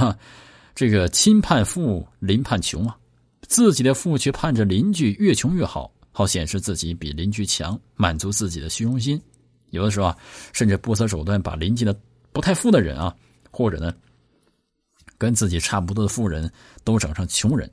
[0.00, 0.18] 啊，
[0.74, 2.96] 这个亲盼富，邻盼穷啊，
[3.46, 9.20] 自己的富却盼着邻居越穷越好，好显示自己比邻居强，满足自己的虚荣心。
[9.70, 10.16] 有的时候啊，
[10.52, 11.94] 甚至不择手段把邻居的
[12.32, 13.14] 不太富的人啊，
[13.50, 13.94] 或者呢，
[15.18, 16.50] 跟自己差不多的富人
[16.82, 17.70] 都整成穷人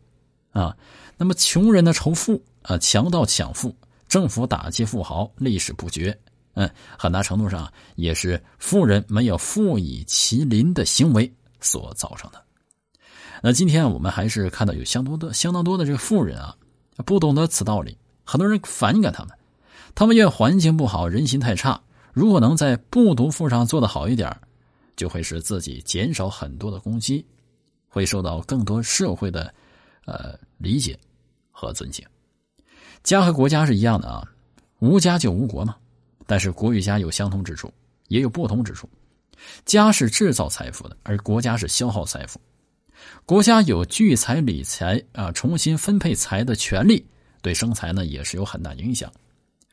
[0.52, 0.76] 啊。
[1.18, 3.76] 那么穷人的仇富啊，强盗抢富，
[4.08, 6.16] 政府打击富豪，历史不绝。
[6.54, 12.44] 嗯，很大程度上也是富人没有富以其邻的行为所造成的。
[13.44, 16.56] 那今天我们还是看到有相当多、相当多的这个富人啊，
[17.06, 19.38] 不懂得此道理，很多人反感他们，
[19.94, 21.80] 他们怨环境不好，人心太差。
[22.14, 24.36] 如果能在不读富上做得好一点，
[24.96, 27.24] 就会使自己减少很多的攻击，
[27.88, 29.54] 会受到更多社会的
[30.06, 30.98] 呃理解
[31.52, 32.04] 和尊敬。
[33.04, 34.28] 家和国家是一样的啊，
[34.80, 35.76] 无家就无国嘛。
[36.26, 37.72] 但是国与家有相同之处，
[38.08, 38.90] 也有不同之处。
[39.66, 42.40] 家是制造财富的，而国家是消耗财富。
[43.26, 47.06] 国家有聚财、理财啊，重新分配财的权利，
[47.42, 49.12] 对生财呢也是有很大影响，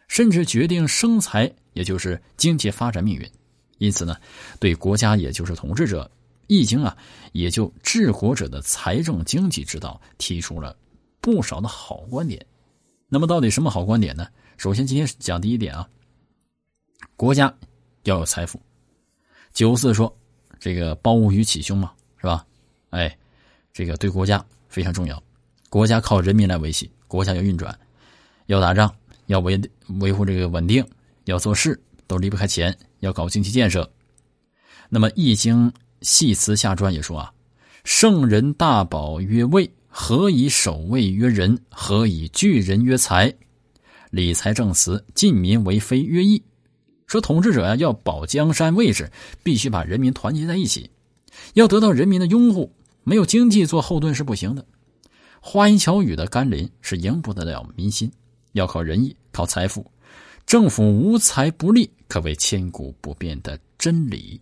[0.08, 3.30] 甚至决定生财，也就是经济发展命运。
[3.78, 4.16] 因此呢，
[4.61, 6.05] 对国家也就是统治者，
[6.47, 6.97] 《易经》啊，
[7.33, 10.77] 也就治国者的财政经济之道提出了
[11.20, 12.44] 不少的好观点。
[13.08, 14.27] 那么，到底什么好观点呢？
[14.56, 15.88] 首先，今天讲第一点啊。
[17.16, 17.53] 国家
[18.05, 18.60] 要有财富。
[19.55, 20.12] 九四说
[20.58, 22.44] ：“这个包无鱼起凶嘛，是吧？
[22.91, 23.16] 哎，
[23.72, 25.22] 这个对国家非常重要。
[25.70, 27.77] 国家靠人民来维系，国家要运转，
[28.47, 28.92] 要打仗，
[29.27, 29.60] 要维
[30.00, 30.84] 维护这个稳定，
[31.27, 33.88] 要做事都离不开钱，要搞经济建设。
[34.88, 35.70] 那么《易经》
[36.02, 37.32] 系辞下传也说啊
[37.84, 41.56] ：‘圣人大宝曰位，何以守位曰仁？
[41.70, 43.32] 何以聚人曰财？
[44.10, 46.42] 理财正辞，尽民为非曰义。’”
[47.06, 49.10] 说统治者呀，要保江山位置，
[49.42, 50.91] 必须把人民团结在一起，
[51.55, 52.72] 要得到人民的拥护。
[53.02, 54.64] 没有经济做后盾是不行的。
[55.41, 58.10] 花言巧语的甘霖是赢不得了民心，
[58.52, 59.84] 要靠仁义，靠财富。
[60.47, 64.41] 政府无财不立，可谓千古不变的真理。